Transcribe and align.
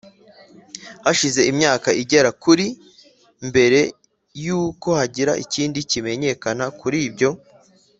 Hashize 1.05 1.41
imyaka 1.51 1.89
igera 2.01 2.29
kuri 2.43 2.65
mbere 3.47 3.79
y 4.45 4.47
uko 4.61 4.87
hagira 4.99 5.33
ikindi 5.43 5.79
kimenyekana 5.91 6.65
kuri 6.79 6.99
ibyo 7.09 7.29